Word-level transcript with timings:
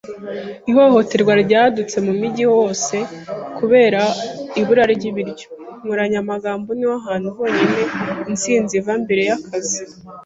Ihohoterwa 0.69 1.33
ryadutse 1.43 1.97
mu 2.05 2.13
mujyi 2.19 2.45
wose 2.55 2.95
kubera 3.57 4.01
ibura 4.59 4.83
ry'ibiryo. 4.93 5.47
Inkoranyamagambo 5.81 6.69
niho 6.77 6.95
hantu 7.07 7.27
honyine 7.37 7.81
intsinzi 8.29 8.73
iva 8.79 8.93
mbere 9.03 9.21
yakazi. 9.29 9.81